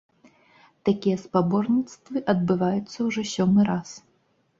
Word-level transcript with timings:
Такія 0.87 1.17
спаборніцтвы 1.23 2.23
адбываюцца 2.33 2.97
ўжо 3.09 3.21
сёмы 3.35 3.61
раз. 3.69 3.93